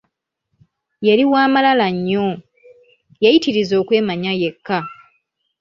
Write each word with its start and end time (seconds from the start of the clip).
Yali 1.07 1.23
wa 1.31 1.43
malala 1.53 1.87
nnyo, 1.95 2.25
yayitiriza 3.23 3.73
okwemanya 3.81 4.31
yekka. 4.41 4.77